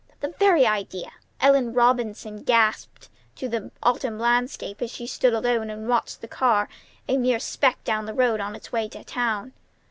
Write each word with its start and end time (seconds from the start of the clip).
"The 0.21 0.33
very 0.39 0.65
idea!" 0.65 1.11
Ellen 1.39 1.73
Robinson 1.75 2.41
gasped 2.41 3.07
to 3.35 3.47
the 3.47 3.69
autumn 3.83 4.17
landscape 4.17 4.81
as 4.81 4.89
she 4.89 5.05
stood 5.05 5.31
alone 5.35 5.69
and 5.69 5.87
watched 5.87 6.21
the 6.21 6.27
car, 6.27 6.69
a 7.07 7.17
mere 7.17 7.39
speck 7.39 7.83
down 7.83 8.07
the 8.07 8.15
road, 8.15 8.39
on 8.39 8.55
its 8.55 8.71
way 8.71 8.89
to 8.89 9.03
town. 9.03 9.53